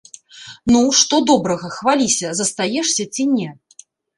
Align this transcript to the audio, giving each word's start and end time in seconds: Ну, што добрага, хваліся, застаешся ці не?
Ну, 0.73 0.79
што 0.99 1.19
добрага, 1.33 1.67
хваліся, 1.77 2.27
застаешся 2.43 3.03
ці 3.15 3.29
не? 3.39 3.49